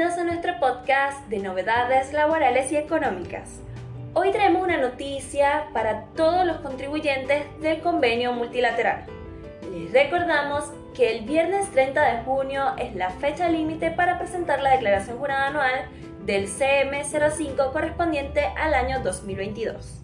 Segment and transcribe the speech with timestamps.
[0.00, 3.60] Bienvenidos a nuestro podcast de novedades laborales y económicas.
[4.14, 9.04] Hoy tenemos una noticia para todos los contribuyentes del convenio multilateral.
[9.70, 14.70] Les recordamos que el viernes 30 de junio es la fecha límite para presentar la
[14.70, 15.90] declaración jurada anual
[16.24, 20.00] del CM05 correspondiente al año 2022.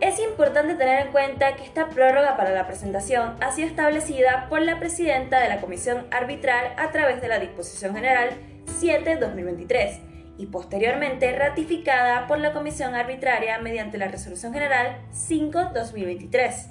[0.00, 4.62] Es importante tener en cuenta que esta prórroga para la presentación ha sido establecida por
[4.62, 8.30] la presidenta de la Comisión Arbitral a través de la Disposición General
[8.66, 10.00] 7-2023
[10.38, 16.70] y posteriormente ratificada por la Comisión Arbitraria mediante la Resolución General 5-2023.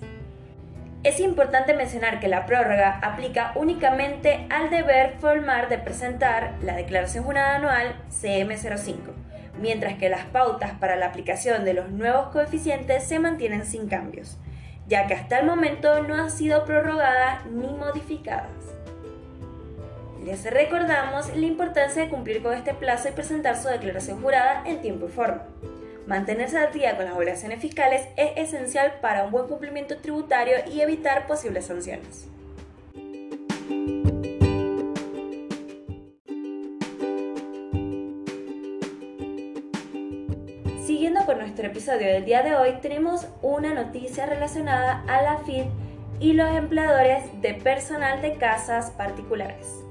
[1.04, 7.24] Es importante mencionar que la prórroga aplica únicamente al deber formar de presentar la Declaración
[7.24, 8.98] Jurada Anual CM05,
[9.60, 14.38] mientras que las pautas para la aplicación de los nuevos coeficientes se mantienen sin cambios,
[14.88, 18.81] ya que hasta el momento no han sido prorrogadas ni modificadas.
[20.24, 24.80] Les recordamos la importancia de cumplir con este plazo y presentar su declaración jurada en
[24.80, 25.48] tiempo y forma.
[26.06, 30.82] Mantenerse al día con las obligaciones fiscales es esencial para un buen cumplimiento tributario y
[30.82, 32.28] evitar posibles sanciones.
[40.86, 45.66] Siguiendo con nuestro episodio del día de hoy, tenemos una noticia relacionada a la FID
[46.20, 49.84] y los empleadores de personal de casas particulares.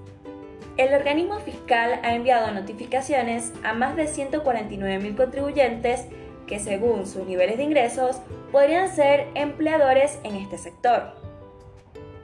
[0.80, 6.06] El organismo fiscal ha enviado notificaciones a más de 149.000 contribuyentes
[6.46, 11.12] que según sus niveles de ingresos podrían ser empleadores en este sector.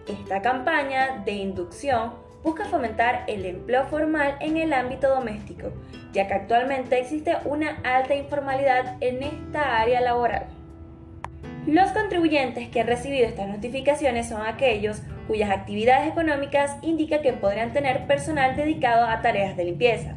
[0.09, 5.73] Esta campaña de inducción busca fomentar el empleo formal en el ámbito doméstico,
[6.15, 10.47] ya que actualmente existe una alta informalidad en esta área laboral.
[11.67, 17.73] Los contribuyentes que han recibido estas notificaciones son aquellos cuyas actividades económicas indican que podrían
[17.73, 20.17] tener personal dedicado a tareas de limpieza,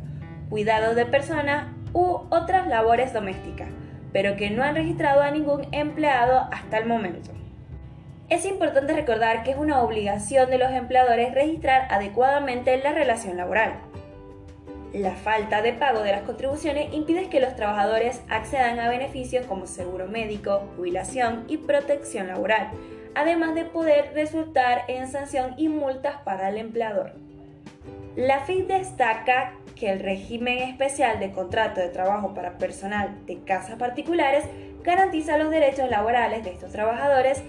[0.50, 3.70] cuidado de personas u otras labores domésticas,
[4.14, 7.32] pero que no han registrado a ningún empleado hasta el momento.
[8.30, 13.74] Es importante recordar que es una obligación de los empleadores registrar adecuadamente la relación laboral.
[14.94, 19.68] La falta de pago de las contribuciones impide que los trabajadores accedan a beneficios como
[19.68, 22.70] seguro médico, jubilación y protección laboral,
[23.16, 27.14] además de poder resultar en sanción y multas para el empleador.
[28.16, 33.78] La FIC destaca que el régimen especial de contrato de trabajo para personal de casas
[33.78, 34.46] particulares
[34.84, 37.44] garantiza los derechos laborales de estos trabajadores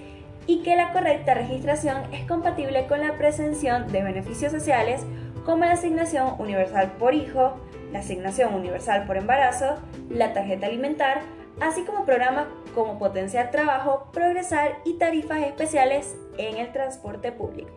[0.46, 5.04] y que la correcta registración es compatible con la presención de beneficios sociales
[5.44, 7.56] como la asignación universal por hijo,
[7.92, 9.76] la asignación universal por embarazo,
[10.08, 11.22] la tarjeta alimentar,
[11.60, 17.70] así como programas como potenciar trabajo, progresar y tarifas especiales en el transporte público.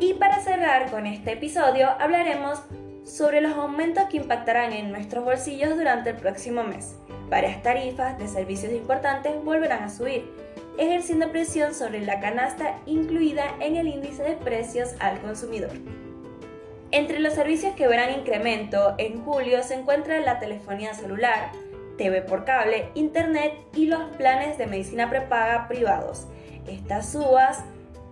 [0.00, 2.62] Y para cerrar con este episodio hablaremos
[3.04, 6.96] sobre los aumentos que impactarán en nuestros bolsillos durante el próximo mes.
[7.28, 10.30] Varias tarifas de servicios importantes volverán a subir,
[10.78, 15.70] ejerciendo presión sobre la canasta incluida en el índice de precios al consumidor.
[16.90, 21.50] Entre los servicios que verán incremento en julio se encuentra la telefonía celular,
[21.96, 26.26] TV por cable, internet y los planes de medicina prepaga privados.
[26.66, 27.64] Estas subas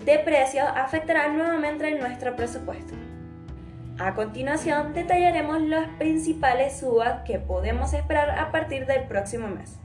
[0.04, 2.94] de precios afectarán nuevamente nuestro presupuesto.
[3.98, 9.78] A continuación, detallaremos las principales subas que podemos esperar a partir del próximo mes.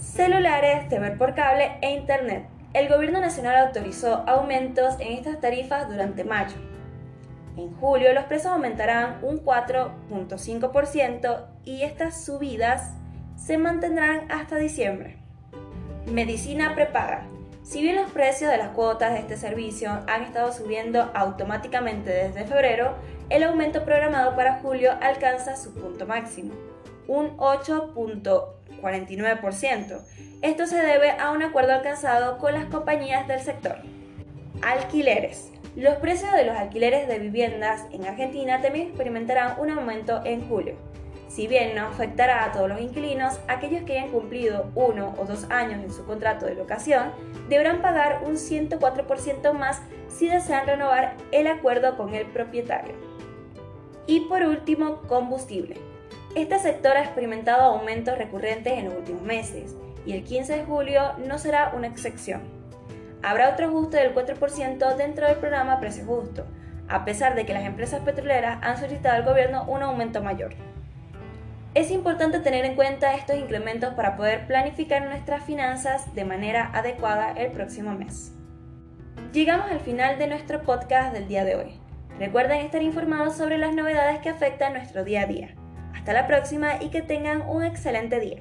[0.00, 2.46] Celulares, TV por cable e Internet.
[2.72, 6.56] El Gobierno Nacional autorizó aumentos en estas tarifas durante mayo.
[7.56, 12.94] En julio los precios aumentarán un 4.5% y estas subidas
[13.36, 15.18] se mantendrán hasta diciembre.
[16.06, 17.26] Medicina prepaga.
[17.62, 22.46] Si bien los precios de las cuotas de este servicio han estado subiendo automáticamente desde
[22.46, 22.96] febrero,
[23.28, 26.54] el aumento programado para julio alcanza su punto máximo,
[27.06, 27.34] un
[28.82, 30.00] 8.49%.
[30.42, 33.76] Esto se debe a un acuerdo alcanzado con las compañías del sector.
[34.60, 35.50] Alquileres.
[35.76, 40.74] Los precios de los alquileres de viviendas en Argentina también experimentarán un aumento en julio.
[41.28, 45.50] Si bien no afectará a todos los inquilinos, aquellos que hayan cumplido uno o dos
[45.50, 47.10] años en su contrato de locación
[47.48, 52.94] deberán pagar un 104% más si desean renovar el acuerdo con el propietario.
[54.06, 55.91] Y por último, combustible.
[56.34, 59.76] Este sector ha experimentado aumentos recurrentes en los últimos meses
[60.06, 62.40] y el 15 de julio no será una excepción.
[63.22, 66.46] Habrá otro ajuste del 4% dentro del programa Precio Justo,
[66.88, 70.54] a pesar de que las empresas petroleras han solicitado al gobierno un aumento mayor.
[71.74, 77.32] Es importante tener en cuenta estos incrementos para poder planificar nuestras finanzas de manera adecuada
[77.32, 78.32] el próximo mes.
[79.34, 81.78] Llegamos al final de nuestro podcast del día de hoy.
[82.18, 85.54] Recuerden estar informados sobre las novedades que afectan nuestro día a día.
[86.02, 88.40] Hasta la próxima y que tengan un excelente día.